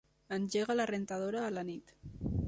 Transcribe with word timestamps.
Engega 0.37 0.75
la 0.77 0.87
rentadora 0.91 1.43
a 1.49 1.51
la 1.59 1.65
nit. 1.69 1.93